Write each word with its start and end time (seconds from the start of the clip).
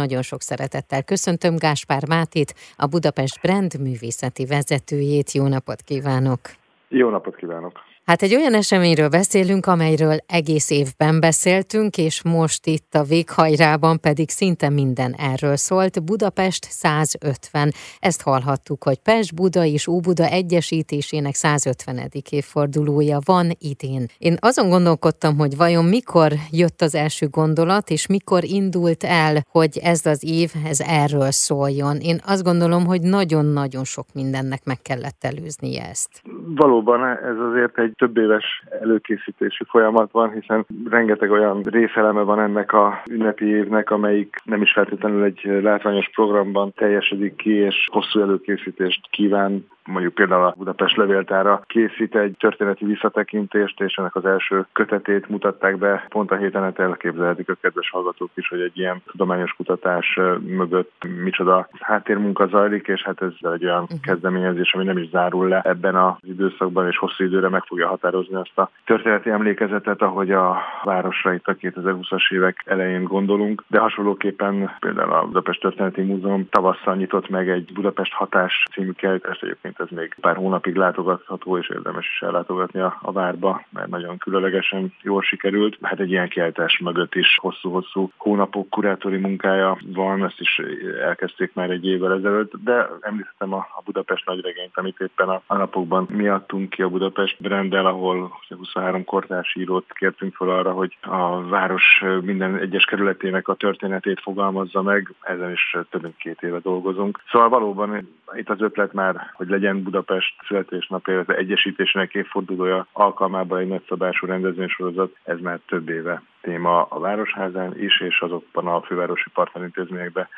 nagyon 0.00 0.22
sok 0.22 0.42
szeretettel 0.42 1.02
köszöntöm 1.02 1.56
Gáspár 1.56 2.08
Mátét, 2.08 2.54
a 2.76 2.86
Budapest 2.86 3.40
Brand 3.40 3.80
művészeti 3.80 4.44
vezetőjét. 4.46 5.32
Jó 5.32 5.46
napot 5.46 5.80
kívánok! 5.80 6.40
Jó 6.88 7.08
napot 7.08 7.36
kívánok! 7.36 7.89
Hát 8.10 8.22
egy 8.22 8.34
olyan 8.34 8.54
eseményről 8.54 9.08
beszélünk, 9.08 9.66
amelyről 9.66 10.18
egész 10.26 10.70
évben 10.70 11.20
beszéltünk, 11.20 11.96
és 11.96 12.22
most 12.22 12.66
itt 12.66 12.94
a 12.94 13.02
véghajrában 13.02 14.00
pedig 14.00 14.30
szinte 14.30 14.68
minden 14.68 15.14
erről 15.14 15.56
szólt. 15.56 16.02
Budapest 16.02 16.66
150. 16.70 17.74
Ezt 17.98 18.22
hallhattuk, 18.22 18.84
hogy 18.84 18.98
Pest, 18.98 19.34
Buda 19.34 19.64
és 19.64 19.86
Óbuda 19.86 20.26
egyesítésének 20.28 21.34
150. 21.34 22.10
évfordulója 22.30 23.18
van 23.24 23.56
idén. 23.58 24.06
Én 24.18 24.36
azon 24.40 24.68
gondolkodtam, 24.68 25.36
hogy 25.36 25.56
vajon 25.56 25.84
mikor 25.84 26.32
jött 26.50 26.82
az 26.82 26.94
első 26.94 27.28
gondolat, 27.28 27.90
és 27.90 28.06
mikor 28.06 28.44
indult 28.44 29.04
el, 29.04 29.46
hogy 29.50 29.78
ez 29.82 30.06
az 30.06 30.24
év, 30.24 30.52
ez 30.64 30.80
erről 30.80 31.30
szóljon. 31.30 31.96
Én 31.96 32.20
azt 32.24 32.42
gondolom, 32.42 32.86
hogy 32.86 33.00
nagyon-nagyon 33.00 33.84
sok 33.84 34.06
mindennek 34.12 34.64
meg 34.64 34.82
kellett 34.82 35.24
előznie 35.24 35.88
ezt. 35.88 36.22
Valóban 36.54 37.06
ez 37.06 37.38
azért 37.38 37.78
egy 37.78 37.92
több 37.96 38.16
éves 38.16 38.62
előkészítési 38.80 39.64
folyamat 39.68 40.12
van, 40.12 40.30
hiszen 40.30 40.66
rengeteg 40.90 41.30
olyan 41.30 41.62
részeleme 41.62 42.20
van 42.20 42.40
ennek 42.40 42.72
a 42.72 43.02
ünnepi 43.10 43.44
évnek, 43.44 43.90
amelyik 43.90 44.36
nem 44.44 44.62
is 44.62 44.72
feltétlenül 44.72 45.22
egy 45.22 45.40
látványos 45.62 46.10
programban 46.14 46.72
teljesedik 46.72 47.36
ki, 47.36 47.54
és 47.54 47.88
hosszú 47.92 48.20
előkészítést 48.20 49.00
kíván 49.10 49.66
mondjuk 49.90 50.14
például 50.14 50.44
a 50.44 50.54
Budapest 50.56 50.96
levéltára 50.96 51.62
készít 51.66 52.16
egy 52.16 52.34
történeti 52.38 52.84
visszatekintést, 52.84 53.80
és 53.80 53.94
ennek 53.94 54.14
az 54.14 54.24
első 54.24 54.66
kötetét 54.72 55.28
mutatták 55.28 55.78
be. 55.78 56.06
Pont 56.08 56.30
a 56.30 56.36
héten 56.36 56.62
hát 56.62 56.78
elképzelhetik 56.78 57.48
a 57.48 57.56
kedves 57.60 57.90
hallgatók 57.90 58.30
is, 58.34 58.48
hogy 58.48 58.60
egy 58.60 58.78
ilyen 58.78 59.02
tudományos 59.06 59.52
kutatás 59.52 60.18
mögött 60.46 60.92
micsoda 61.22 61.68
háttérmunka 61.80 62.46
zajlik, 62.46 62.86
és 62.86 63.02
hát 63.02 63.22
ez 63.22 63.52
egy 63.52 63.64
olyan 63.64 63.82
uh-huh. 63.82 64.00
kezdeményezés, 64.00 64.74
ami 64.74 64.84
nem 64.84 64.98
is 64.98 65.08
zárul 65.08 65.48
le 65.48 65.60
ebben 65.64 65.96
az 65.96 66.14
időszakban, 66.22 66.86
és 66.86 66.98
hosszú 66.98 67.24
időre 67.24 67.48
meg 67.48 67.64
fogja 67.64 67.88
határozni 67.88 68.34
azt 68.34 68.58
a 68.58 68.70
történeti 68.84 69.30
emlékezetet, 69.30 70.02
ahogy 70.02 70.30
a 70.30 70.56
városra 70.84 71.34
itt 71.34 71.46
a 71.46 71.54
2020-as 71.54 72.32
évek 72.32 72.62
elején 72.66 73.04
gondolunk. 73.04 73.64
De 73.66 73.78
hasonlóképpen 73.78 74.70
például 74.80 75.12
a 75.12 75.24
Budapest 75.24 75.60
Történeti 75.60 76.02
Múzeum 76.02 76.48
tavasszal 76.48 76.94
nyitott 76.94 77.28
meg 77.28 77.48
egy 77.48 77.72
Budapest 77.72 78.12
hatás 78.12 78.64
című 78.72 78.90
kiállítást, 78.90 79.42
egyébként 79.42 79.79
ez 79.80 79.88
még 79.90 80.16
pár 80.20 80.36
hónapig 80.36 80.74
látogatható, 80.74 81.58
és 81.58 81.68
érdemes 81.68 82.06
is 82.06 82.22
ellátogatni 82.22 82.80
a, 82.80 82.98
a 83.02 83.12
várba, 83.12 83.64
mert 83.70 83.88
nagyon 83.88 84.18
különlegesen 84.18 84.92
jól 85.02 85.22
sikerült. 85.22 85.78
Hát 85.82 86.00
egy 86.00 86.10
ilyen 86.10 86.28
kiállítás 86.28 86.78
mögött 86.78 87.14
is 87.14 87.38
hosszú-hosszú 87.40 88.10
hónapok 88.16 88.68
kurátori 88.68 89.16
munkája 89.16 89.78
van, 89.86 90.24
ezt 90.24 90.40
is 90.40 90.60
elkezdték 91.02 91.54
már 91.54 91.70
egy 91.70 91.86
évvel 91.86 92.12
ezelőtt, 92.12 92.52
de 92.64 92.88
említettem 93.00 93.52
a, 93.52 93.56
a 93.56 93.82
Budapest 93.84 94.26
nagyregényt, 94.26 94.76
amit 94.76 95.00
éppen 95.00 95.28
a, 95.28 95.42
a 95.46 95.56
napokban 95.56 96.06
mi 96.10 96.28
adtunk 96.28 96.70
ki 96.70 96.82
a 96.82 96.88
Budapest 96.88 97.36
brandel, 97.40 97.86
ahol 97.86 98.38
23 98.48 99.04
kortárs 99.04 99.54
írót 99.54 99.92
kértünk 99.92 100.34
fel 100.34 100.48
arra, 100.48 100.72
hogy 100.72 100.96
a 101.00 101.48
város 101.48 102.04
minden 102.20 102.56
egyes 102.56 102.84
kerületének 102.84 103.48
a 103.48 103.54
történetét 103.54 104.20
fogalmazza 104.20 104.82
meg, 104.82 105.14
ezen 105.20 105.50
is 105.50 105.76
több 105.90 106.02
mint 106.02 106.16
két 106.16 106.42
éve 106.42 106.58
dolgozunk. 106.58 107.20
Szóval 107.30 107.48
valóban 107.48 108.08
itt 108.32 108.50
az 108.50 108.60
ötlet 108.60 108.92
már, 108.92 109.30
hogy 109.32 109.48
legyen 109.48 109.59
legyen 109.60 109.82
Budapest 109.82 110.34
születésnapja, 110.46 111.14
illetve 111.14 111.36
egyesítésének 111.36 112.14
évfordulója 112.14 112.86
alkalmában 112.92 113.58
egy 113.58 113.68
nagyszabású 113.68 114.26
rendezvénysorozat, 114.26 115.16
ez 115.24 115.38
már 115.40 115.60
több 115.66 115.88
éve 115.88 116.22
téma 116.40 116.82
a 116.82 116.98
Városházán 116.98 117.82
is, 117.82 118.00
és 118.00 118.20
azokban 118.20 118.66
a 118.66 118.80
fővárosi 118.80 119.30
partnerintézményekben 119.34 120.28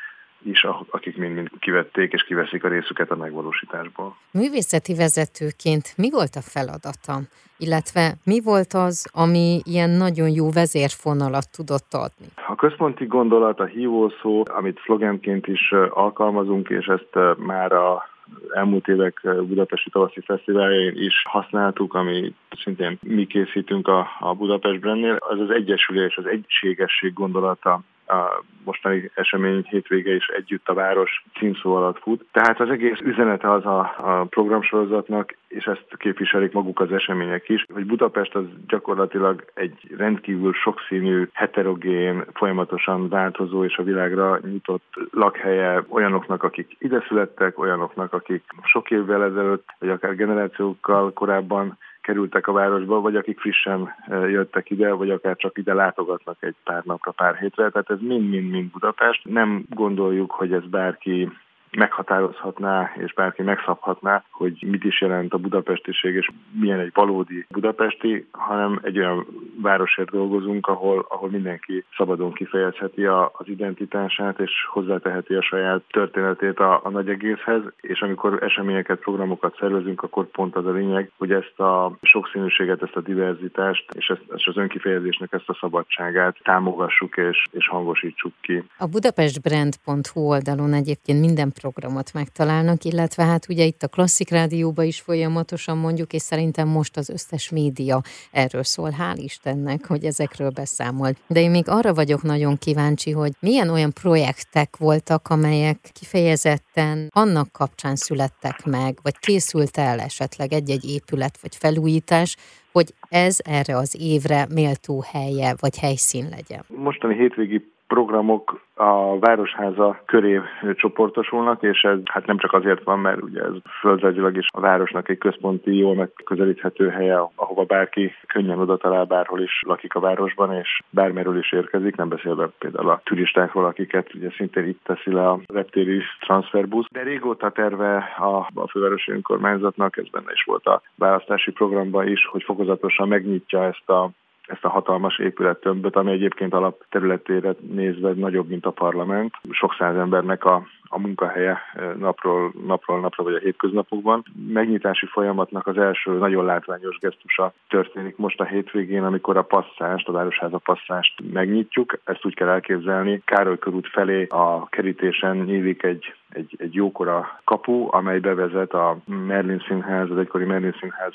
is, 0.45 0.67
akik 0.89 1.17
mind-mind 1.17 1.49
kivették 1.59 2.13
és 2.13 2.23
kiveszik 2.23 2.63
a 2.63 2.67
részüket 2.67 3.11
a 3.11 3.15
megvalósításból. 3.15 4.15
Művészeti 4.31 4.95
vezetőként 4.95 5.93
mi 5.97 6.09
volt 6.11 6.35
a 6.35 6.41
feladata? 6.41 7.13
Illetve 7.57 8.13
mi 8.23 8.41
volt 8.41 8.73
az, 8.73 9.09
ami 9.13 9.59
ilyen 9.63 9.89
nagyon 9.89 10.29
jó 10.29 10.51
vezérfonalat 10.51 11.51
tudott 11.51 11.93
adni? 11.93 12.27
A 12.47 12.55
központi 12.55 13.05
gondolat, 13.05 13.59
a 13.59 13.65
hívószó, 13.65 14.43
amit 14.45 14.79
szlogenként 14.85 15.47
is 15.47 15.71
alkalmazunk, 15.89 16.69
és 16.69 16.85
ezt 16.85 17.37
már 17.37 17.71
a 17.71 18.11
elmúlt 18.53 18.87
évek 18.87 19.21
Budapesti 19.23 19.89
Tavaszi 19.89 20.21
Fesztiválján 20.21 20.97
is 20.97 21.23
használtuk, 21.23 21.93
ami 21.93 22.33
szintén 22.63 22.97
mi 23.01 23.25
készítünk 23.25 23.87
a, 23.87 24.07
a 24.19 24.33
Budapest 24.33 24.79
Brandnél, 24.79 25.17
az 25.19 25.39
az 25.39 25.49
egyesülés, 25.49 26.17
az 26.17 26.25
egységesség 26.25 27.13
gondolata 27.13 27.81
a 28.07 28.43
mostani 28.63 29.11
esemény 29.13 29.65
hétvége 29.69 30.15
is 30.15 30.27
együtt 30.27 30.69
a 30.69 30.73
város 30.73 31.25
címszó 31.37 31.75
alatt 31.75 31.99
fut. 31.99 32.25
Tehát 32.31 32.59
az 32.59 32.69
egész 32.69 32.99
üzenete 32.99 33.51
az 33.51 33.65
a, 33.65 33.79
a 33.97 34.25
programsorozatnak, 34.29 35.35
és 35.47 35.65
ezt 35.65 35.85
képviselik 35.97 36.51
maguk 36.51 36.79
az 36.79 36.91
események 36.91 37.49
is, 37.49 37.65
hogy 37.73 37.85
Budapest 37.85 38.35
az 38.35 38.43
gyakorlatilag 38.67 39.45
egy 39.53 39.93
rendkívül 39.97 40.53
sokszínű, 40.53 41.27
heterogén, 41.33 42.23
folyamatosan 42.33 43.09
változó 43.09 43.63
és 43.63 43.77
a 43.77 43.83
világra 43.83 44.39
nyitott 44.43 44.93
lakhelye 45.11 45.83
olyanoknak, 45.89 46.43
akik 46.43 46.75
ide 46.79 47.03
születtek, 47.07 47.59
olyanoknak, 47.59 48.13
akik 48.13 48.43
sok 48.63 48.91
évvel 48.91 49.23
ezelőtt, 49.23 49.69
vagy 49.79 49.89
akár 49.89 50.15
generációkkal 50.15 51.13
korábban 51.13 51.77
kerültek 52.03 52.47
a 52.47 52.51
városba, 52.51 53.01
vagy 53.01 53.15
akik 53.15 53.39
frissen 53.39 53.95
jöttek 54.07 54.69
ide, 54.69 54.91
vagy 54.91 55.09
akár 55.09 55.35
csak 55.35 55.57
ide 55.57 55.73
látogatnak 55.73 56.37
egy 56.39 56.55
pár 56.63 56.83
napra, 56.83 57.11
pár 57.11 57.35
hétre. 57.35 57.69
Tehát 57.69 57.89
ez 57.89 57.99
mind-mind-mind 58.01 58.71
Budapest. 58.71 59.25
Nem 59.25 59.63
gondoljuk, 59.69 60.31
hogy 60.31 60.53
ez 60.53 60.65
bárki 60.65 61.31
meghatározhatná 61.77 62.91
és 62.97 63.13
bárki 63.13 63.41
megszabhatná, 63.41 64.23
hogy 64.31 64.63
mit 64.67 64.83
is 64.83 65.01
jelent 65.01 65.33
a 65.33 65.37
budapestiség 65.37 66.15
és 66.15 66.29
milyen 66.59 66.79
egy 66.79 66.91
valódi 66.93 67.45
budapesti, 67.49 68.27
hanem 68.31 68.79
egy 68.83 68.97
olyan 68.97 69.25
városért 69.61 70.11
dolgozunk, 70.11 70.67
ahol, 70.67 71.05
ahol 71.09 71.29
mindenki 71.29 71.85
szabadon 71.97 72.33
kifejezheti 72.33 73.05
a, 73.05 73.31
az 73.37 73.47
identitását 73.47 74.39
és 74.39 74.51
hozzáteheti 74.71 75.33
a 75.33 75.41
saját 75.41 75.81
történetét 75.89 76.59
a, 76.59 76.81
a 76.83 76.89
nagy 76.89 77.09
egészhez, 77.09 77.61
és 77.81 78.01
amikor 78.01 78.43
eseményeket, 78.43 78.99
programokat 78.99 79.55
szervezünk, 79.59 80.03
akkor 80.03 80.25
pont 80.25 80.55
az 80.55 80.65
a 80.65 80.71
lényeg, 80.71 81.11
hogy 81.17 81.31
ezt 81.31 81.59
a 81.59 81.97
sokszínűséget, 82.01 82.81
ezt 82.81 82.95
a 82.95 83.01
diverzitást 83.01 83.85
és 83.93 84.07
ezt, 84.07 84.21
ezt 84.35 84.47
az 84.47 84.57
önkifejezésnek 84.57 85.33
ezt 85.33 85.49
a 85.49 85.57
szabadságát 85.59 86.37
támogassuk 86.43 87.17
és, 87.17 87.43
és 87.51 87.67
hangosítsuk 87.67 88.33
ki. 88.41 88.63
A 88.77 88.87
budapestbrand.hu 88.87 90.21
oldalon 90.21 90.73
egyébként 90.73 91.19
minden 91.19 91.51
programot 91.63 92.13
megtalálnak, 92.13 92.83
illetve 92.83 93.23
hát 93.23 93.49
ugye 93.49 93.63
itt 93.63 93.83
a 93.83 93.87
klasszik 93.87 94.29
rádióban 94.29 94.85
is 94.85 94.99
folyamatosan 94.99 95.77
mondjuk, 95.77 96.13
és 96.13 96.21
szerintem 96.21 96.67
most 96.67 96.97
az 96.97 97.09
összes 97.09 97.49
média 97.49 98.01
erről 98.31 98.63
szól, 98.63 98.95
hál' 98.99 99.17
Istennek, 99.17 99.85
hogy 99.85 100.03
ezekről 100.03 100.49
beszámol. 100.49 101.11
De 101.27 101.39
én 101.39 101.49
még 101.49 101.63
arra 101.67 101.93
vagyok 101.93 102.21
nagyon 102.21 102.57
kíváncsi, 102.57 103.11
hogy 103.11 103.31
milyen 103.39 103.69
olyan 103.69 103.93
projektek 104.01 104.77
voltak, 104.77 105.27
amelyek 105.27 105.77
kifejezetten 105.99 107.07
annak 107.09 107.51
kapcsán 107.51 107.95
születtek 107.95 108.65
meg, 108.65 108.97
vagy 109.01 109.17
készült 109.17 109.77
el 109.77 109.99
esetleg 109.99 110.53
egy-egy 110.53 110.85
épület 110.89 111.37
vagy 111.41 111.55
felújítás, 111.55 112.35
hogy 112.71 112.93
ez 113.09 113.37
erre 113.43 113.77
az 113.77 113.95
évre 113.99 114.47
méltó 114.53 115.03
helye 115.11 115.55
vagy 115.59 115.77
helyszín 115.77 116.27
legyen. 116.29 116.65
Mostani 116.67 117.15
hétvégi 117.15 117.72
programok 117.93 118.61
a 118.75 119.19
Városháza 119.19 120.01
köré 120.05 120.41
csoportosulnak, 120.75 121.61
és 121.61 121.81
ez 121.81 121.97
hát 122.03 122.25
nem 122.25 122.37
csak 122.37 122.53
azért 122.53 122.83
van, 122.83 122.99
mert 122.99 123.21
ugye 123.21 123.41
ez 123.41 123.53
földrajzilag 123.79 124.37
is 124.37 124.47
a 124.51 124.59
városnak 124.59 125.09
egy 125.09 125.17
központi, 125.17 125.77
jól 125.77 125.95
megközelíthető 125.95 126.89
helye, 126.89 127.17
ahova 127.35 127.63
bárki 127.63 128.11
könnyen 128.27 128.59
oda 128.59 128.77
talál, 128.77 129.05
bárhol 129.05 129.41
is 129.41 129.61
lakik 129.65 129.95
a 129.95 129.99
városban, 129.99 130.53
és 130.53 130.79
bármerről 130.89 131.37
is 131.37 131.51
érkezik, 131.51 131.95
nem 131.95 132.09
beszélve 132.09 132.49
például 132.59 132.89
a 132.89 133.01
turistákról, 133.03 133.65
akiket 133.65 134.13
ugye 134.13 134.29
szintén 134.37 134.67
itt 134.67 134.83
teszi 134.83 135.11
le 135.11 135.29
a 135.29 135.39
reptéri 135.47 136.01
transferbusz. 136.19 136.85
De 136.91 137.03
régóta 137.03 137.49
terve 137.49 137.95
a, 138.17 138.37
a 138.53 138.67
fővárosi 138.69 139.11
önkormányzatnak, 139.11 139.97
ez 139.97 140.09
benne 140.09 140.31
is 140.33 140.43
volt 140.43 140.65
a 140.65 140.81
választási 140.95 141.51
programban 141.51 142.07
is, 142.07 142.27
hogy 142.31 142.43
fokozatosan 142.43 143.07
megnyitja 143.07 143.63
ezt 143.65 143.89
a 143.89 144.09
ezt 144.47 144.65
a 144.65 144.69
hatalmas 144.69 145.19
épülettömböt, 145.19 145.95
ami 145.95 146.11
egyébként 146.11 146.53
alapterületére 146.53 147.55
nézve 147.71 148.13
nagyobb, 148.13 148.47
mint 148.47 148.65
a 148.65 148.71
parlament. 148.71 149.33
Sok 149.51 149.75
száz 149.77 149.95
embernek 149.95 150.45
a, 150.45 150.67
a 150.83 150.99
munkahelye 150.99 151.57
eh, 151.73 151.93
napról, 151.97 152.53
napról 152.65 152.99
napra 152.99 153.23
vagy 153.23 153.33
a 153.33 153.39
hétköznapokban. 153.39 154.23
Megnyitási 154.47 155.05
folyamatnak 155.05 155.67
az 155.67 155.77
első 155.77 156.11
nagyon 156.11 156.45
látványos 156.45 156.97
gesztusa 156.97 157.53
történik 157.67 158.17
most 158.17 158.39
a 158.39 158.45
hétvégén, 158.45 159.03
amikor 159.03 159.37
a 159.37 159.41
passzást, 159.41 160.07
a 160.07 160.11
Városháza 160.11 160.57
passzást 160.57 161.13
megnyitjuk. 161.33 161.99
Ezt 162.03 162.25
úgy 162.25 162.35
kell 162.35 162.47
elképzelni, 162.47 163.21
Károly 163.25 163.57
körút 163.57 163.87
felé 163.87 164.25
a 164.29 164.69
kerítésen 164.69 165.37
nyílik 165.37 165.83
egy 165.83 166.13
egy, 166.33 166.55
egy 166.57 166.73
jókora 166.73 167.39
kapu, 167.43 167.87
amely 167.91 168.19
bevezet 168.19 168.73
a 168.73 168.97
Merlin 169.05 169.63
Színház, 169.67 170.09
az 170.09 170.17
egykori 170.17 170.45
Merlin 170.45 170.75
Színház 170.79 171.13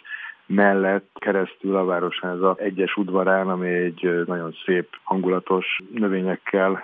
mellett 0.48 1.10
keresztül 1.14 1.76
a 1.76 1.84
Városháza 1.84 2.54
egyes 2.58 2.96
udvarán, 2.96 3.48
ami 3.48 3.68
egy 3.68 4.22
nagyon 4.26 4.56
szép, 4.64 4.88
hangulatos 5.02 5.78
növényekkel 5.94 6.82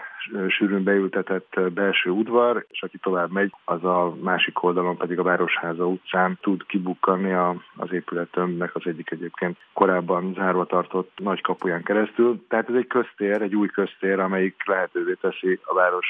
sűrűn 0.49 0.83
beültetett 0.83 1.61
belső 1.75 2.11
udvar, 2.11 2.67
és 2.71 2.83
aki 2.83 2.99
tovább 2.99 3.33
megy, 3.33 3.53
az 3.65 3.85
a 3.85 4.15
másik 4.21 4.63
oldalon 4.63 4.97
pedig 4.97 5.19
a 5.19 5.23
Városháza 5.23 5.87
utcán 5.87 6.39
tud 6.41 6.67
kibukkanni 6.67 7.33
a, 7.33 7.57
az 7.77 7.93
épületömnek 7.93 8.75
az 8.75 8.83
egyik 8.85 9.11
egyébként 9.11 9.57
korábban 9.73 10.35
zárva 10.37 10.65
tartott 10.65 11.11
nagy 11.17 11.41
kapuján 11.41 11.83
keresztül. 11.83 12.45
Tehát 12.49 12.69
ez 12.69 12.75
egy 12.75 12.87
köztér, 12.87 13.43
egy 13.43 13.55
új 13.55 13.69
köztér, 13.69 14.19
amelyik 14.19 14.63
lehetővé 14.67 15.17
teszi 15.21 15.59
a 15.65 15.75
város 15.75 16.07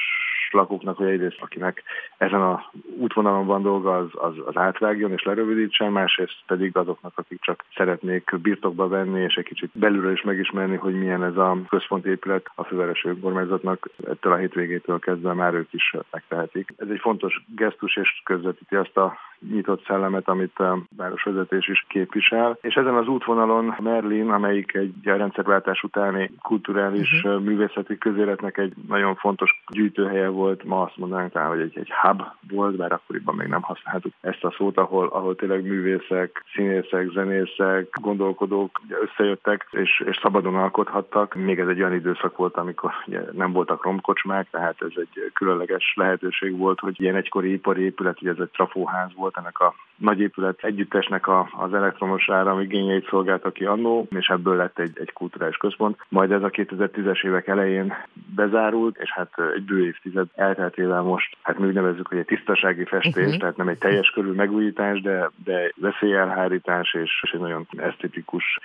lakóknak, 0.51 0.97
hogy 0.97 1.07
egyrészt 1.07 1.41
akinek 1.41 1.83
ezen 2.17 2.41
a 2.41 2.71
útvonalon 2.97 3.45
van 3.45 3.61
dolga, 3.61 3.97
az, 3.97 4.09
az, 4.13 4.33
az 4.45 4.57
átvágjon 4.57 5.11
és 5.11 5.23
lerövidítsen, 5.23 5.91
másrészt 5.91 6.37
pedig 6.47 6.77
azoknak, 6.77 7.13
akik 7.15 7.41
csak 7.41 7.63
szeretnék 7.75 8.35
birtokba 8.41 8.87
venni, 8.87 9.21
és 9.21 9.35
egy 9.35 9.45
kicsit 9.45 9.69
belülről 9.73 10.11
is 10.11 10.21
megismerni, 10.21 10.75
hogy 10.75 10.93
milyen 10.93 11.23
ez 11.23 11.37
a 11.37 11.57
központi 11.69 12.09
épület 12.09 12.51
a 12.55 12.63
fővárosi 12.63 13.07
önkormányzatnak, 13.07 13.89
ettől 14.07 14.33
a 14.33 14.37
hétvégétől 14.37 14.99
kezdve 14.99 15.33
már 15.33 15.53
ők 15.53 15.73
is 15.73 15.95
megtehetik. 16.11 16.73
Ez 16.77 16.87
egy 16.89 16.99
fontos 16.99 17.43
gesztus, 17.55 17.95
és 17.95 18.21
közvetíti 18.23 18.75
azt 18.75 18.97
a 18.97 19.17
nyitott 19.51 19.85
szellemet, 19.85 20.27
amit 20.27 20.59
a 20.59 20.79
városvezetés 20.97 21.67
is 21.67 21.85
képvisel. 21.87 22.57
És 22.61 22.75
ezen 22.75 22.95
az 22.95 23.07
útvonalon 23.07 23.75
Merlin, 23.79 24.29
amelyik 24.29 24.73
egy 24.73 25.09
a 25.09 25.15
rendszerváltás 25.15 25.83
utáni 25.83 26.31
kulturális 26.41 27.23
uh-huh. 27.23 27.43
művészeti 27.43 27.97
közéletnek 27.97 28.57
egy 28.57 28.73
nagyon 28.87 29.15
fontos 29.15 29.63
gyűjtőhelye 29.67 30.27
volt, 30.27 30.63
ma 30.63 30.81
azt 30.81 30.97
mondanánk 30.97 31.31
talán, 31.31 31.49
hogy 31.49 31.59
egy, 31.59 31.77
egy 31.77 31.91
hub 32.01 32.21
volt, 32.49 32.75
bár 32.75 32.91
akkoriban 32.91 33.35
még 33.35 33.47
nem 33.47 33.61
használtuk 33.61 34.13
ezt 34.21 34.43
a 34.43 34.53
szót, 34.57 34.77
ahol, 34.77 35.07
ahol 35.07 35.35
tényleg 35.35 35.63
művészek, 35.63 36.43
színészek, 36.53 37.09
zenészek, 37.09 37.87
gondolkodók 38.01 38.81
összejöttek, 39.01 39.67
és, 39.71 40.03
és 40.05 40.19
szabadon 40.21 40.55
alkothattak. 40.55 41.35
Még 41.35 41.59
ez 41.59 41.67
egy 41.67 41.79
olyan 41.79 41.93
időszak 41.93 42.37
volt, 42.37 42.57
amikor 42.57 42.91
ugye 43.07 43.21
nem 43.31 43.51
voltak 43.51 43.83
romkocsmák, 43.83 44.47
tehát 44.49 44.81
ez 44.81 44.93
egy 44.95 45.31
különleges 45.33 45.93
lehetőség 45.95 46.57
volt, 46.57 46.79
hogy 46.79 47.01
ilyen 47.01 47.15
egykori 47.15 47.51
ipari 47.51 47.81
épület, 47.81 48.21
ugye 48.21 48.31
ez 48.31 48.39
egy 48.39 48.49
trafóház 48.49 49.13
volt 49.15 49.34
ennek 49.37 49.59
a 49.59 49.84
nagy 49.97 50.19
épület 50.19 50.63
együttesnek 50.63 51.27
a, 51.27 51.49
az 51.51 51.73
elektromos 51.73 52.29
áram 52.29 52.59
igényeit 52.59 53.07
szolgálta 53.09 53.51
ki 53.51 53.65
annó, 53.65 54.07
és 54.09 54.27
ebből 54.27 54.55
lett 54.55 54.79
egy, 54.79 54.91
egy 54.99 55.13
kulturális 55.13 55.57
központ. 55.57 55.97
Majd 56.09 56.31
ez 56.31 56.43
a 56.43 56.49
2010-es 56.49 57.25
évek 57.25 57.47
elején 57.47 57.93
bezárult, 58.35 58.97
és 58.97 59.11
hát 59.11 59.31
egy 59.55 59.63
bő 59.63 59.85
évtized 59.85 60.27
elteltével 60.35 61.01
most, 61.01 61.37
hát 61.41 61.59
mi 61.59 61.67
úgy 61.67 61.73
nevezzük, 61.73 62.07
hogy 62.07 62.17
egy 62.17 62.25
tisztasági 62.25 62.85
festés, 62.85 63.23
uh-huh. 63.23 63.39
tehát 63.39 63.57
nem 63.57 63.67
egy 63.67 63.77
teljes 63.77 64.09
körül 64.09 64.33
megújítás, 64.33 65.01
de, 65.01 65.31
de 65.43 65.71
veszélyelhárítás 65.75 66.93
és, 66.93 67.19
és 67.21 67.31
egy 67.31 67.39
nagyon 67.39 67.67
esztétikus 67.77 68.59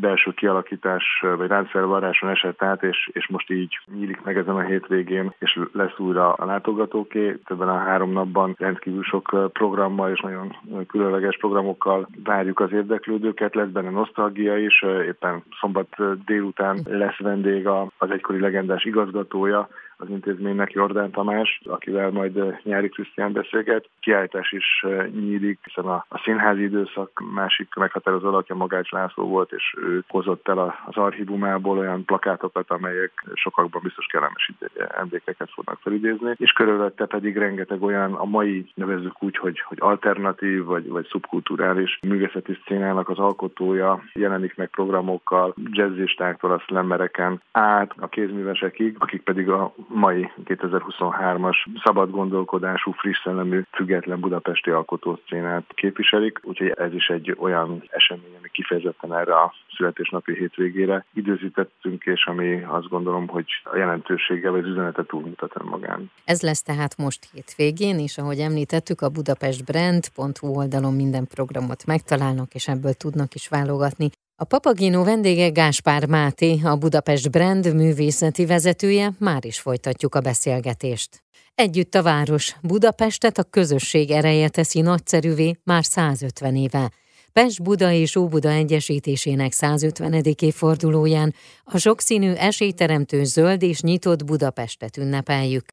belső 0.00 0.30
kialakítás, 0.30 1.24
vagy 1.36 1.48
ráncfelvarráson 1.48 2.28
esett 2.28 2.62
át, 2.62 2.82
és, 2.82 3.10
és 3.12 3.28
most 3.28 3.50
így 3.50 3.78
nyílik 3.94 4.22
meg 4.22 4.36
ezen 4.36 4.56
a 4.56 4.64
hétvégén, 4.64 5.34
és 5.38 5.60
lesz 5.72 5.98
újra 5.98 6.32
a 6.32 6.44
látogatóké. 6.44 7.38
Ebben 7.44 7.68
a 7.68 7.78
három 7.78 8.12
napban 8.12 8.54
rendkívül 8.58 9.02
sok 9.02 9.50
programmal 9.52 10.10
és 10.10 10.20
nagyon 10.20 10.56
különleges 10.86 11.38
programokkal 11.38 12.08
várjuk 12.24 12.60
az 12.60 12.72
érdeklődőket, 12.72 13.54
lesz 13.54 13.68
benne 13.68 13.90
nosztalgia 13.90 14.58
is, 14.58 14.82
éppen 15.06 15.42
szombat 15.60 15.88
délután 16.24 16.80
lesz 16.84 17.18
vendég 17.18 17.66
az 17.98 18.10
egykori 18.10 18.40
legendás 18.40 18.84
igazgatója, 18.84 19.68
az 19.96 20.08
intézménynek 20.08 20.72
Jordán 20.72 21.10
Tamás, 21.10 21.60
akivel 21.64 22.10
majd 22.10 22.58
nyári 22.62 22.88
Krisztián 22.88 23.32
beszélget. 23.32 23.88
Kiállítás 24.00 24.52
is 24.52 24.84
nyílik, 25.10 25.58
hiszen 25.62 25.90
a, 25.90 26.04
a 26.08 26.18
színházi 26.24 26.62
időszak 26.62 27.22
másik 27.34 27.74
meghatározó 27.74 28.28
alakja 28.28 28.54
Magács 28.54 28.90
László 28.90 29.24
volt, 29.24 29.52
és 29.52 29.76
ő 29.78 30.04
hozott 30.08 30.48
el 30.48 30.58
az 30.86 30.96
archívumából 30.96 31.78
olyan 31.78 32.04
plakátokat, 32.04 32.70
amelyek 32.70 33.12
sokakban 33.34 33.82
biztos 33.84 34.06
kellemes 34.06 34.52
emlékeket 34.96 35.50
fognak 35.50 35.78
felidézni, 35.80 36.34
és 36.36 36.52
körülötte 36.52 37.06
pedig 37.06 37.36
rengeteg 37.36 37.82
olyan 37.82 38.12
a 38.12 38.24
mai, 38.24 38.70
nevezzük 38.74 39.22
úgy, 39.22 39.36
hogy, 39.36 39.60
hogy 39.60 39.78
alternatív 39.80 40.64
vagy, 40.64 40.88
vagy 40.88 41.06
szubkulturális 41.10 41.98
művészeti 42.08 42.58
szcénának 42.62 43.08
az 43.08 43.18
alkotója 43.18 44.02
jelenik 44.12 44.56
meg 44.56 44.68
programokkal, 44.68 45.54
jazzistáktól 45.70 46.52
a 46.52 46.58
slammereken 46.58 47.40
át 47.52 47.94
a 47.98 48.08
kézművesekig, 48.08 48.96
akik 48.98 49.22
pedig 49.22 49.48
a 49.48 49.74
mai 49.92 50.30
2023-as 50.44 51.56
szabad 51.84 52.10
gondolkodású, 52.10 52.92
friss 52.92 53.22
szellemű, 53.22 53.62
független 53.70 54.20
budapesti 54.20 54.70
alkotószcénát 54.70 55.64
képviselik, 55.74 56.40
úgyhogy 56.42 56.68
ez 56.68 56.92
is 56.92 57.06
egy 57.08 57.36
olyan 57.38 57.82
esemény, 57.88 58.34
ami 58.38 58.48
kifejezetten 58.52 59.14
erre 59.14 59.34
a 59.34 59.54
születésnapi 59.76 60.34
hétvégére 60.34 61.04
időzítettünk, 61.14 62.04
és 62.04 62.26
ami 62.26 62.62
azt 62.62 62.88
gondolom, 62.88 63.28
hogy 63.28 63.46
a 63.64 63.76
jelentősége 63.76 64.50
vagy 64.50 64.64
az 64.64 64.70
üzenetet 64.70 65.06
túlmutat 65.06 65.62
magán. 65.62 66.10
Ez 66.24 66.42
lesz 66.42 66.62
tehát 66.62 66.96
most 66.96 67.28
hétvégén, 67.32 67.98
és 67.98 68.18
ahogy 68.18 68.38
említettük, 68.38 69.00
a 69.00 69.08
budapestbrand.hu 69.08 70.46
oldalon 70.56 70.94
minden 70.94 71.26
programot 71.34 71.86
megtalálnak, 71.86 72.54
és 72.54 72.68
ebből 72.68 72.92
tudnak 72.92 73.34
is 73.34 73.48
válogatni. 73.48 74.10
A 74.42 74.44
Papagino 74.44 75.04
vendége 75.04 75.48
Gáspár 75.48 76.06
Máté, 76.06 76.60
a 76.64 76.76
Budapest 76.76 77.30
Brand 77.30 77.74
művészeti 77.74 78.46
vezetője, 78.46 79.12
már 79.18 79.44
is 79.44 79.60
folytatjuk 79.60 80.14
a 80.14 80.20
beszélgetést. 80.20 81.22
Együtt 81.54 81.94
a 81.94 82.02
város, 82.02 82.56
Budapestet 82.62 83.38
a 83.38 83.42
közösség 83.42 84.10
ereje 84.10 84.48
teszi 84.48 84.80
nagyszerűvé 84.80 85.54
már 85.64 85.84
150 85.84 86.56
éve. 86.56 86.90
Pest-Buda 87.32 87.92
és 87.92 88.16
Óbuda 88.16 88.50
egyesítésének 88.50 89.52
150. 89.52 90.22
évfordulóján 90.40 91.34
a 91.64 91.78
sokszínű 91.78 92.32
esélyteremtő 92.32 93.24
zöld 93.24 93.62
és 93.62 93.80
nyitott 93.80 94.24
Budapestet 94.24 94.96
ünnepeljük 94.96 95.64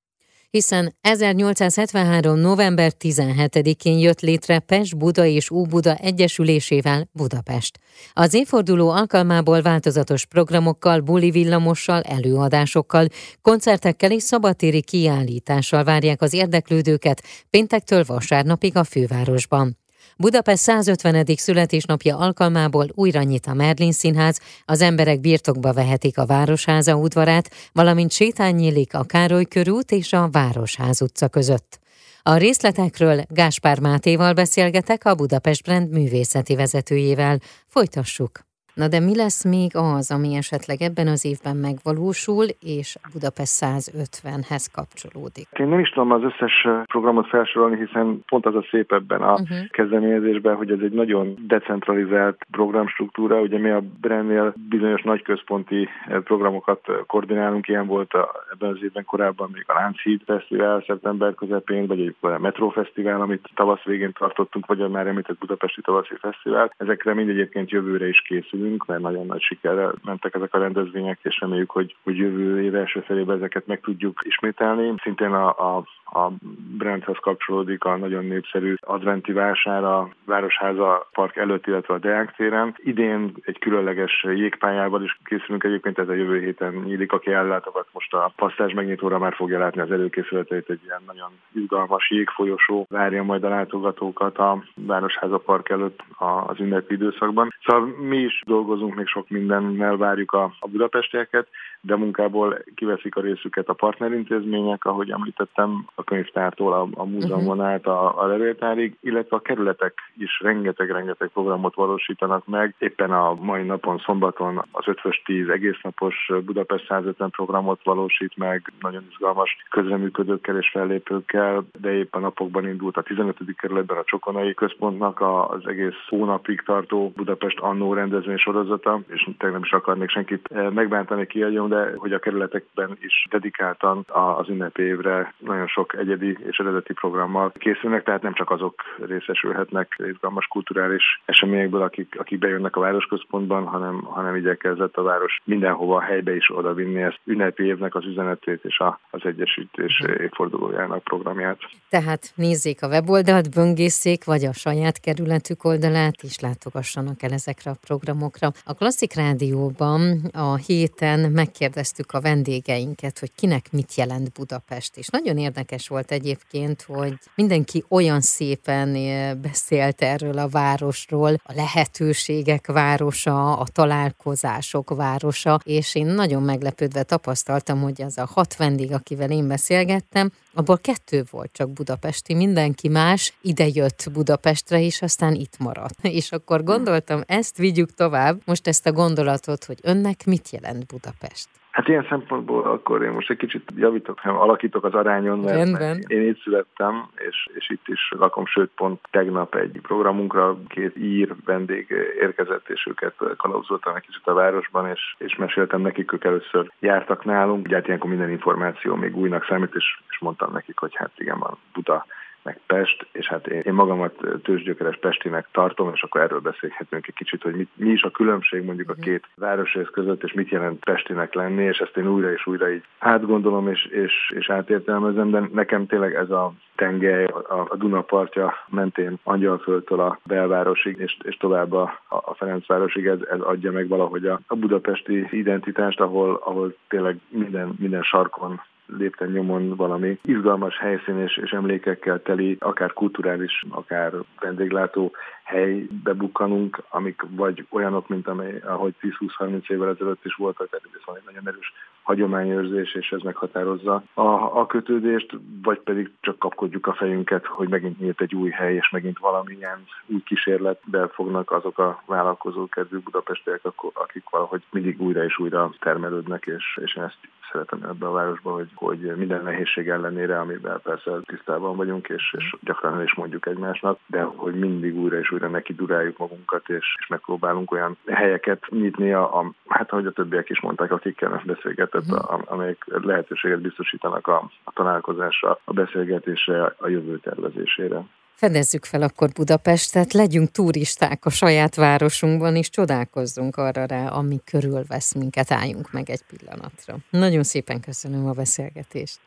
hiszen 0.49 0.95
1873. 1.01 2.39
november 2.39 2.91
17-én 2.99 3.97
jött 3.97 4.19
létre 4.19 4.59
Pest, 4.59 4.97
Buda 4.97 5.25
és 5.25 5.51
Óbuda 5.51 5.95
egyesülésével 5.95 7.09
Budapest. 7.11 7.79
Az 8.13 8.33
évforduló 8.33 8.89
alkalmából 8.89 9.61
változatos 9.61 10.25
programokkal, 10.25 10.99
buli 10.99 11.31
villamossal, 11.31 12.01
előadásokkal, 12.01 13.07
koncertekkel 13.41 14.11
és 14.11 14.23
szabadtéri 14.23 14.81
kiállítással 14.81 15.83
várják 15.83 16.21
az 16.21 16.33
érdeklődőket 16.33 17.23
péntektől 17.49 18.03
vasárnapig 18.07 18.75
a 18.75 18.83
fővárosban. 18.83 19.77
Budapest 20.21 20.61
150. 20.61 21.25
születésnapja 21.35 22.17
alkalmából 22.17 22.87
újra 22.93 23.21
nyit 23.21 23.45
a 23.45 23.53
Merlin 23.53 23.91
Színház, 23.91 24.39
az 24.65 24.81
emberek 24.81 25.19
birtokba 25.19 25.73
vehetik 25.73 26.17
a 26.17 26.25
Városháza 26.25 26.95
udvarát, 26.95 27.49
valamint 27.73 28.11
sétány 28.11 28.55
nyílik 28.55 28.93
a 28.93 29.03
Károly 29.03 29.45
körút 29.45 29.91
és 29.91 30.13
a 30.13 30.29
Városház 30.31 31.01
utca 31.01 31.27
között. 31.27 31.79
A 32.23 32.35
részletekről 32.35 33.23
Gáspár 33.27 33.79
Mátéval 33.79 34.33
beszélgetek 34.33 35.05
a 35.05 35.15
Budapest 35.15 35.63
Brand 35.63 35.89
művészeti 35.89 36.55
vezetőjével. 36.55 37.39
Folytassuk! 37.67 38.48
Na 38.73 38.87
de 38.87 38.99
mi 38.99 39.15
lesz 39.15 39.43
még 39.45 39.71
az, 39.75 40.11
ami 40.11 40.35
esetleg 40.35 40.81
ebben 40.81 41.07
az 41.07 41.25
évben 41.25 41.55
megvalósul, 41.55 42.45
és 42.61 42.97
Budapest 43.13 43.55
150-hez 43.65 44.65
kapcsolódik? 44.73 45.47
Én 45.59 45.67
nem 45.67 45.79
is 45.79 45.89
tudom 45.89 46.11
az 46.11 46.23
összes 46.23 46.67
programot 46.85 47.27
felsorolni, 47.27 47.77
hiszen 47.85 48.23
pont 48.27 48.45
az 48.45 48.55
a 48.55 48.65
szép 48.71 48.91
ebben 48.91 49.21
a 49.21 49.31
uh-huh. 49.31 49.67
kezdeményezésben, 49.69 50.55
hogy 50.55 50.71
ez 50.71 50.79
egy 50.81 50.91
nagyon 50.91 51.35
decentralizált 51.47 52.37
programstruktúra. 52.51 53.41
Ugye 53.41 53.57
mi 53.57 53.69
a 53.69 53.83
Brennél 54.01 54.53
bizonyos 54.69 55.01
nagyközponti 55.01 55.89
programokat 56.23 56.81
koordinálunk, 57.07 57.67
ilyen 57.67 57.87
volt 57.87 58.13
a, 58.13 58.31
ebben 58.53 58.69
az 58.69 58.83
évben 58.83 59.05
korábban 59.05 59.49
még 59.53 59.63
a 59.67 59.73
Lánchíd 59.73 60.21
Fesztivál 60.25 60.83
szeptember 60.87 61.35
közepén, 61.35 61.87
vagy 61.87 61.99
egy 61.99 62.15
a 62.19 62.39
Metro 62.39 62.69
Fesztivál, 62.69 63.21
amit 63.21 63.49
tavasz 63.55 63.83
végén 63.83 64.13
tartottunk, 64.13 64.65
vagy 64.65 64.81
a 64.81 64.89
már 64.89 65.07
említett 65.07 65.37
Budapesti 65.37 65.81
Tavaszi 65.81 66.15
Fesztivál. 66.19 66.73
Ezekre 66.77 67.13
mind 67.13 67.29
egyébként 67.29 67.69
jövőre 67.69 68.07
is 68.07 68.21
készülünk 68.59 68.85
mert 68.85 69.01
nagyon 69.01 69.25
nagy 69.25 69.41
sikerrel 69.41 69.93
mentek 70.03 70.35
ezek 70.35 70.53
a 70.53 70.59
rendezvények, 70.59 71.19
és 71.21 71.39
reméljük, 71.39 71.69
hogy, 71.69 71.95
hogy 72.03 72.17
jövő 72.17 72.63
év 72.63 72.75
első 72.75 72.99
felében 72.99 73.37
ezeket 73.37 73.67
meg 73.67 73.79
tudjuk 73.79 74.19
ismételni. 74.23 74.93
Szintén 75.01 75.31
a, 75.31 75.47
a 75.47 75.83
a 76.11 76.31
brandhez 76.77 77.17
kapcsolódik 77.21 77.83
a 77.83 77.97
nagyon 77.97 78.25
népszerű 78.25 78.75
adventi 78.79 79.31
vásár 79.31 79.83
a 79.83 80.09
Városháza 80.25 81.07
Park 81.11 81.35
előtt, 81.35 81.67
illetve 81.67 81.93
a 81.93 81.97
Deák 81.99 82.35
téren. 82.35 82.75
Idén 82.77 83.33
egy 83.41 83.59
különleges 83.59 84.23
jégpályával 84.23 85.03
is 85.03 85.17
készülünk 85.23 85.63
egyébként, 85.63 85.99
ez 85.99 86.09
a 86.09 86.13
jövő 86.13 86.39
héten 86.39 86.73
nyílik, 86.73 87.11
aki 87.11 87.31
ellátogat 87.31 87.87
most 87.91 88.13
a 88.13 88.31
passzás 88.35 88.73
megnyitóra 88.73 89.17
már 89.17 89.33
fogja 89.33 89.59
látni 89.59 89.81
az 89.81 89.91
előkészületeit, 89.91 90.69
egy 90.69 90.83
ilyen 90.83 91.01
nagyon 91.05 91.29
izgalmas 91.51 92.09
jégfolyosó 92.09 92.85
várja 92.89 93.23
majd 93.23 93.43
a 93.43 93.49
látogatókat 93.49 94.37
a 94.37 94.63
Városháza 94.75 95.37
Park 95.37 95.69
előtt 95.69 96.03
az 96.17 96.59
ünnepi 96.59 96.93
időszakban. 96.93 97.53
Szóval 97.65 97.87
mi 97.87 98.17
is 98.17 98.43
dolgozunk, 98.45 98.95
még 98.95 99.07
sok 99.07 99.29
mindennel 99.29 99.97
várjuk 99.97 100.31
a, 100.31 100.43
a 100.59 100.67
budapestieket, 100.67 101.47
de 101.81 101.95
munkából 101.95 102.59
kiveszik 102.75 103.15
a 103.15 103.21
részüket 103.21 103.67
a 103.69 103.73
partnerintézmények, 103.73 104.85
ahogy 104.85 105.11
említettem, 105.11 105.85
a 105.99 106.03
könyvtártól 106.03 106.73
a, 106.73 106.87
a 106.93 107.05
múzeumon 107.05 107.57
uh-huh. 107.57 107.71
át 107.71 107.85
a, 107.85 108.21
a 108.21 108.25
levéltárig, 108.25 108.97
illetve 109.01 109.35
a 109.35 109.39
kerületek 109.39 109.93
is 110.17 110.39
rengeteg-rengeteg 110.43 111.27
programot 111.27 111.75
valósítanak 111.75 112.47
meg. 112.47 112.75
Éppen 112.77 113.11
a 113.11 113.33
mai 113.33 113.63
napon, 113.63 113.97
szombaton 114.05 114.65
az 114.71 114.87
5 114.87 114.99
10 115.25 115.47
egész 115.47 115.79
napos 115.81 116.31
Budapest 116.45 116.85
150 116.87 117.29
programot 117.29 117.79
valósít 117.83 118.37
meg, 118.37 118.73
nagyon 118.81 119.05
izgalmas 119.09 119.57
közreműködőkkel 119.69 120.57
és 120.57 120.69
fellépőkkel, 120.69 121.63
de 121.81 121.93
épp 121.93 122.15
a 122.15 122.19
napokban 122.19 122.67
indult 122.67 122.97
a 122.97 123.01
15. 123.01 123.37
kerületben 123.57 123.97
a 123.97 124.03
Csokonai 124.03 124.53
Központnak 124.53 125.21
az 125.21 125.67
egész 125.67 125.99
hónapig 126.07 126.61
tartó 126.61 127.11
Budapest 127.15 127.59
Annó 127.59 127.93
rendezvény 127.93 128.37
sorozata, 128.37 128.99
és 129.07 129.29
tegnap 129.37 129.63
is 129.63 129.71
akarnék 129.71 130.09
senkit 130.09 130.47
eh, 130.51 130.69
megbántani, 130.69 131.27
kiadjam, 131.27 131.69
de 131.69 131.93
hogy 131.95 132.13
a 132.13 132.19
kerületekben 132.19 132.97
is 133.01 133.27
dedikáltan 133.29 134.05
az 134.07 134.49
ünnepi 134.49 134.81
évre 134.81 135.33
nagyon 135.37 135.67
sok 135.67 135.88
egyedi 135.93 136.37
és 136.47 136.57
eredeti 136.57 136.93
programmal 136.93 137.51
készülnek, 137.57 138.03
tehát 138.03 138.21
nem 138.21 138.33
csak 138.33 138.51
azok 138.51 138.81
részesülhetnek 139.07 139.95
izgalmas 140.07 140.45
kulturális 140.45 141.21
eseményekből, 141.25 141.81
akik, 141.81 142.15
akik 142.19 142.39
bejönnek 142.39 142.75
a 142.75 142.79
városközpontban, 142.79 143.65
hanem, 143.65 144.01
hanem 144.01 144.35
igyekezett 144.35 144.95
a 144.95 145.03
város 145.03 145.41
mindenhova 145.43 146.01
helybe 146.01 146.35
is 146.35 146.55
oda 146.55 146.73
vinni 146.73 147.01
ezt 147.01 147.19
ünnepi 147.25 147.63
évnek 147.63 147.95
az 147.95 148.05
üzenetét 148.05 148.63
és 148.63 148.79
a, 148.79 148.99
az 149.09 149.21
egyesítés 149.23 150.03
évfordulójának 150.19 151.03
programját. 151.03 151.59
Tehát 151.89 152.31
nézzék 152.35 152.83
a 152.83 152.87
weboldalt, 152.87 153.53
böngészék, 153.55 154.25
vagy 154.25 154.45
a 154.45 154.53
saját 154.53 154.99
kerületük 154.99 155.63
oldalát 155.63 156.23
is 156.23 156.39
látogassanak 156.39 157.23
el 157.23 157.31
ezekre 157.31 157.71
a 157.71 157.77
programokra. 157.87 158.47
A 158.65 158.73
Klasszik 158.73 159.13
Rádióban 159.13 160.01
a 160.33 160.55
héten 160.55 161.31
megkérdeztük 161.31 162.11
a 162.11 162.21
vendégeinket, 162.21 163.19
hogy 163.19 163.31
kinek 163.35 163.65
mit 163.71 163.95
jelent 163.95 164.33
Budapest, 164.37 164.97
és 164.97 165.07
nagyon 165.07 165.37
érdekes 165.37 165.78
volt 165.87 166.11
egyébként, 166.11 166.81
hogy 166.81 167.13
mindenki 167.35 167.83
olyan 167.89 168.21
szépen 168.21 168.95
eh, 168.95 169.33
beszélt 169.33 170.01
erről 170.01 170.37
a 170.37 170.47
városról, 170.47 171.33
a 171.43 171.53
lehetőségek 171.55 172.67
városa, 172.67 173.57
a 173.57 173.67
találkozások 173.71 174.89
városa, 174.95 175.59
és 175.63 175.95
én 175.95 176.05
nagyon 176.05 176.43
meglepődve 176.43 177.03
tapasztaltam, 177.03 177.81
hogy 177.81 178.01
az 178.01 178.17
a 178.17 178.29
hat 178.33 178.55
vendég, 178.55 178.93
akivel 178.93 179.31
én 179.31 179.47
beszélgettem, 179.47 180.31
abból 180.53 180.77
kettő 180.77 181.23
volt 181.31 181.51
csak 181.51 181.69
budapesti, 181.69 182.33
mindenki 182.33 182.87
más 182.87 183.33
idejött 183.41 184.09
Budapestre, 184.11 184.81
és 184.81 185.01
aztán 185.01 185.35
itt 185.35 185.57
maradt. 185.57 185.97
És 186.19 186.31
akkor 186.31 186.63
gondoltam, 186.63 187.21
ezt 187.25 187.57
vigyük 187.57 187.93
tovább, 187.93 188.41
most 188.45 188.67
ezt 188.67 188.85
a 188.85 188.91
gondolatot, 188.91 189.65
hogy 189.65 189.79
önnek 189.81 190.25
mit 190.25 190.49
jelent 190.49 190.85
Budapest? 190.85 191.47
Hát 191.79 191.87
ilyen 191.87 192.05
szempontból 192.09 192.63
akkor 192.63 193.03
én 193.03 193.11
most 193.11 193.29
egy 193.29 193.37
kicsit 193.37 193.71
javítok, 193.75 194.19
hanem 194.19 194.37
alakítok 194.37 194.83
az 194.83 194.93
arányon, 194.93 195.39
mert 195.39 195.55
Rendben. 195.55 196.03
én 196.07 196.27
itt 196.27 196.41
születtem, 196.41 197.09
és, 197.15 197.47
és 197.53 197.69
itt 197.69 197.87
is 197.87 198.13
lakom, 198.17 198.45
sőt 198.45 198.71
pont 198.75 198.99
tegnap 199.11 199.55
egy 199.55 199.79
programunkra 199.81 200.57
két 200.67 200.97
ír 200.97 201.35
vendég 201.45 201.87
érkezett, 202.21 202.69
és 202.69 202.87
őket 202.89 203.13
kalauzoltam 203.37 203.95
egy 203.95 204.01
kicsit 204.01 204.27
a 204.27 204.33
városban, 204.33 204.89
és, 204.89 205.15
és 205.17 205.35
meséltem 205.35 205.81
nekik, 205.81 206.13
ők 206.13 206.23
először 206.23 206.71
jártak 206.79 207.25
nálunk, 207.25 207.65
ugye 207.65 207.75
hát 207.75 207.87
ilyenkor 207.87 208.09
minden 208.09 208.31
információ 208.31 208.95
még 208.95 209.17
újnak 209.17 209.45
számít, 209.49 209.75
és, 209.75 209.99
és 210.09 210.19
mondtam 210.19 210.51
nekik, 210.53 210.77
hogy 210.79 210.95
hát 210.95 211.11
igen, 211.15 211.39
van 211.39 211.57
Buda 211.73 212.05
meg 212.43 212.59
Pest, 212.67 213.07
és 213.11 213.27
hát 213.27 213.47
én, 213.47 213.59
én 213.59 213.73
magamat 213.73 214.15
tőzsgyökeres 214.43 214.97
Pestinek 214.97 215.47
tartom, 215.51 215.91
és 215.93 216.01
akkor 216.01 216.21
erről 216.21 216.39
beszélhetünk 216.39 217.07
egy 217.07 217.13
kicsit, 217.13 217.41
hogy 217.41 217.55
mit, 217.55 217.69
mi 217.75 217.89
is 217.89 218.03
a 218.03 218.11
különbség 218.11 218.63
mondjuk 218.63 218.89
a 218.89 218.93
mhm. 218.93 219.01
két 219.01 219.27
városrész 219.35 219.89
között, 219.91 220.23
és 220.23 220.33
mit 220.33 220.49
jelent 220.49 220.83
Pestinek 220.83 221.33
lenni, 221.33 221.63
és 221.63 221.77
ezt 221.77 221.97
én 221.97 222.07
újra 222.07 222.31
és 222.31 222.47
újra 222.47 222.71
így 222.71 222.83
átgondolom 222.99 223.67
és, 223.67 223.85
és, 223.85 224.31
és 224.35 224.49
átértelmezem, 224.49 225.29
de 225.29 225.49
nekem 225.53 225.85
tényleg 225.85 226.13
ez 226.13 226.29
a 226.29 226.53
tengely, 226.75 227.25
a, 227.25 227.67
a 227.69 227.75
Duna 227.75 228.01
partja 228.01 228.53
mentén 228.69 229.19
Angyalföldtől 229.23 229.99
a 229.99 230.19
belvárosig, 230.23 230.97
és, 230.97 231.17
és 231.23 231.37
tovább 231.37 231.73
a, 231.73 231.99
a 232.07 232.33
Ferencvárosig, 232.33 233.05
ez, 233.05 233.19
ez 233.31 233.39
adja 233.39 233.71
meg 233.71 233.87
valahogy 233.87 234.25
a, 234.25 234.39
a 234.47 234.55
budapesti 234.55 235.27
identitást, 235.31 235.99
ahol, 235.99 236.41
ahol 236.43 236.75
tényleg 236.87 237.19
minden, 237.29 237.75
minden 237.79 238.01
sarkon 238.01 238.61
lépten 238.97 239.29
nyomon 239.29 239.75
valami 239.75 240.19
izgalmas 240.21 240.77
helyszín 240.77 241.17
és, 241.17 241.37
és 241.37 241.51
emlékekkel 241.51 242.21
teli, 242.21 242.57
akár 242.59 242.93
kulturális, 242.93 243.63
akár 243.69 244.11
vendéglátó 244.39 245.11
helybe 245.49 246.13
bukkanunk, 246.13 246.83
amik 246.89 247.25
vagy 247.29 247.65
olyanok, 247.69 248.07
mint 248.07 248.27
amely, 248.27 248.59
ahogy 248.65 248.93
10-20-30 249.01 249.69
évvel 249.69 249.89
ezelőtt 249.89 250.25
is 250.25 250.35
voltak, 250.35 250.69
tehát 250.69 250.85
van 251.05 251.15
egy 251.15 251.23
nagyon 251.25 251.47
erős 251.47 251.73
hagyományőrzés, 252.03 252.93
és 252.93 253.11
ez 253.11 253.21
meghatározza 253.21 254.03
a, 254.13 254.59
a 254.59 254.65
kötődést, 254.65 255.37
vagy 255.63 255.79
pedig 255.79 256.11
csak 256.21 256.39
kapkodjuk 256.39 256.87
a 256.87 256.93
fejünket, 256.93 257.45
hogy 257.45 257.69
megint 257.69 257.99
nyílt 257.99 258.21
egy 258.21 258.35
új 258.35 258.49
hely, 258.49 258.75
és 258.75 258.89
megint 258.89 259.19
valamilyen 259.19 259.85
új 260.05 260.23
kísérletbe 260.23 261.07
fognak 261.07 261.51
azok 261.51 261.77
a 261.77 262.03
vállalkozók, 262.05 262.69
kedvű 262.69 262.97
budapestiek, 262.97 263.61
akik 263.93 264.29
valahogy 264.29 264.61
mindig 264.71 265.01
újra 265.01 265.23
és 265.23 265.39
újra 265.39 265.71
termelődnek, 265.79 266.45
és, 266.45 266.79
és 266.81 266.95
én 266.95 267.03
ezt 267.03 267.17
szeretem 267.51 267.83
ebbe 267.83 268.05
a 268.07 268.11
városba, 268.11 268.51
hogy, 268.51 268.69
hogy 268.75 268.99
minden 269.15 269.43
nehézség 269.43 269.89
ellenére, 269.89 270.39
amiben 270.39 270.79
persze 270.83 271.11
tisztában 271.25 271.75
vagyunk, 271.75 272.07
és, 272.07 272.35
és 272.37 272.55
gyakran 272.61 272.93
el 272.93 273.03
is 273.03 273.15
mondjuk 273.15 273.45
egymásnak, 273.45 273.99
de 274.05 274.21
hogy 274.21 274.59
mindig 274.59 274.97
újra 274.97 275.19
és 275.19 275.31
újra 275.31 275.38
neki 275.47 275.73
duráljuk 275.73 276.17
magunkat, 276.17 276.69
és, 276.69 276.95
és 276.99 277.07
megpróbálunk 277.07 277.71
olyan 277.71 277.97
helyeket 278.05 278.63
nyitni, 278.69 279.13
a, 279.13 279.39
a, 279.39 279.51
hát 279.67 279.91
ahogy 279.91 280.05
a 280.05 280.11
többiek 280.11 280.49
is 280.49 280.61
mondták, 280.61 280.91
akikkel 280.91 281.41
beszélgetett, 281.45 282.05
mhm. 282.05 282.15
a, 282.15 282.41
amelyek 282.45 282.85
lehetőséget 282.87 283.61
biztosítanak 283.61 284.27
a, 284.27 284.51
a 284.63 284.71
találkozásra, 284.71 285.59
a 285.63 285.73
beszélgetésre, 285.73 286.75
a 286.77 286.87
jövő 286.87 287.17
tervezésére. 287.17 288.03
Fedezzük 288.35 288.85
fel 288.85 289.01
akkor 289.01 289.29
Budapestet, 289.29 290.13
legyünk 290.13 290.51
turisták 290.51 291.25
a 291.25 291.29
saját 291.29 291.75
városunkban, 291.75 292.55
és 292.55 292.69
csodálkozzunk 292.69 293.55
arra 293.55 293.85
rá, 293.85 294.07
ami 294.07 294.39
körülvesz 294.45 295.13
minket, 295.13 295.51
álljunk 295.51 295.91
meg 295.91 296.09
egy 296.09 296.21
pillanatra. 296.29 296.95
Nagyon 297.09 297.43
szépen 297.43 297.79
köszönöm 297.79 298.27
a 298.27 298.31
beszélgetést. 298.31 299.19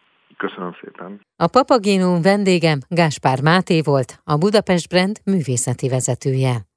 Köszönöm 0.43 0.73
szépen. 0.81 1.21
A 1.37 1.47
Papagénum 1.47 2.23
vendégem 2.23 2.79
Gáspár 2.89 3.43
Máté 3.43 3.81
volt, 3.81 4.21
a 4.25 4.37
Budapest 4.37 4.89
Brand 4.89 5.17
művészeti 5.25 5.89
vezetője. 5.89 6.72